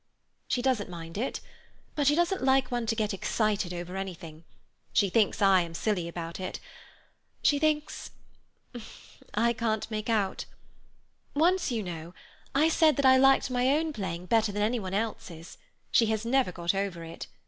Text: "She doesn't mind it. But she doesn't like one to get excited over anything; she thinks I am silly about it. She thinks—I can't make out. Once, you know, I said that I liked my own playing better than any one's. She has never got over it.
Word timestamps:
"She 0.47 0.63
doesn't 0.63 0.89
mind 0.89 1.15
it. 1.15 1.41
But 1.93 2.07
she 2.07 2.15
doesn't 2.15 2.43
like 2.43 2.71
one 2.71 2.87
to 2.87 2.95
get 2.95 3.13
excited 3.13 3.71
over 3.71 3.95
anything; 3.95 4.45
she 4.91 5.11
thinks 5.11 5.43
I 5.43 5.61
am 5.61 5.75
silly 5.75 6.07
about 6.07 6.39
it. 6.39 6.59
She 7.43 7.59
thinks—I 7.59 9.53
can't 9.53 9.91
make 9.91 10.09
out. 10.09 10.45
Once, 11.35 11.69
you 11.71 11.83
know, 11.83 12.15
I 12.55 12.67
said 12.67 12.95
that 12.95 13.05
I 13.05 13.17
liked 13.17 13.51
my 13.51 13.69
own 13.77 13.93
playing 13.93 14.25
better 14.25 14.51
than 14.51 14.63
any 14.63 14.79
one's. 14.79 15.57
She 15.91 16.07
has 16.07 16.25
never 16.25 16.51
got 16.51 16.73
over 16.73 17.03
it. 17.03 17.27